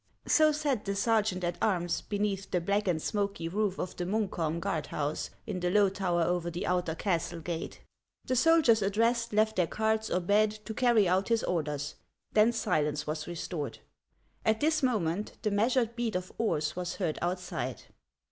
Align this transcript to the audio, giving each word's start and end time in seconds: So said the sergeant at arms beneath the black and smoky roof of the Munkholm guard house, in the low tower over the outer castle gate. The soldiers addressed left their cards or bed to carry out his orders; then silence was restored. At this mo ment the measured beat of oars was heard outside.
So 0.25 0.51
said 0.51 0.83
the 0.83 0.95
sergeant 0.95 1.43
at 1.43 1.59
arms 1.61 2.01
beneath 2.01 2.49
the 2.49 2.59
black 2.59 2.87
and 2.87 2.99
smoky 2.99 3.47
roof 3.47 3.77
of 3.77 3.95
the 3.95 4.05
Munkholm 4.05 4.59
guard 4.59 4.87
house, 4.87 5.29
in 5.45 5.59
the 5.59 5.69
low 5.69 5.89
tower 5.89 6.23
over 6.23 6.49
the 6.49 6.65
outer 6.65 6.95
castle 6.95 7.39
gate. 7.39 7.81
The 8.25 8.35
soldiers 8.35 8.81
addressed 8.81 9.31
left 9.31 9.57
their 9.57 9.67
cards 9.67 10.09
or 10.09 10.19
bed 10.19 10.57
to 10.65 10.73
carry 10.73 11.07
out 11.07 11.27
his 11.29 11.43
orders; 11.43 11.93
then 12.31 12.51
silence 12.51 13.05
was 13.05 13.27
restored. 13.27 13.77
At 14.43 14.59
this 14.59 14.81
mo 14.81 14.97
ment 14.99 15.33
the 15.43 15.51
measured 15.51 15.95
beat 15.95 16.15
of 16.15 16.31
oars 16.39 16.75
was 16.75 16.95
heard 16.95 17.19
outside. 17.21 17.83